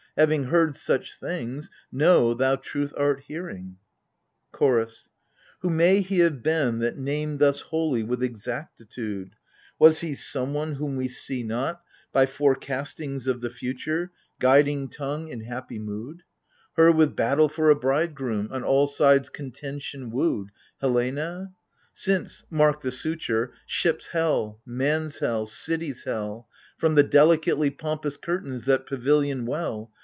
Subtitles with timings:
[0.17, 3.77] Having heard such things, know, thou truth art hearing!
[4.51, 5.07] CHORDS.
[5.61, 9.37] Who may he have been that named thus wholly with exactitude—
[9.79, 14.11] (Was he someone whom we see not, by forecastings of the future 58 AGAMEMNON.
[14.41, 16.23] Guiding tongue in happy mood
[16.75, 20.49] ?)—Her with battle for a bridegroom, on all sides conten tion wooed,
[20.81, 21.53] Helena?
[21.93, 28.65] Since— mark the suture!— Ship's Hell, Man's Hell, City's Hell, From the delicately pompous curtains
[28.65, 29.89] that pavilion well.